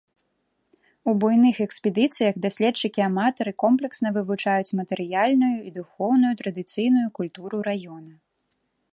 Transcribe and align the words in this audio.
У 1.11 1.13
буйных 1.23 1.55
экспедыцыях 1.65 2.39
даследчыкі-аматары 2.45 3.51
комплексна 3.63 4.07
вывучаюць 4.15 4.75
матэрыяльную 4.79 5.51
і 5.67 5.73
духоўную 5.77 6.31
традыцыйную 6.41 7.05
культуру 7.19 7.57
раёна. 7.69 8.13